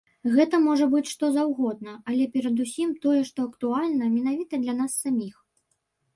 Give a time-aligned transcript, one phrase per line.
[0.35, 5.35] Гэта можа быць што заўгодна, але перадусім, тое, што актуальна менавіта для нас саміх.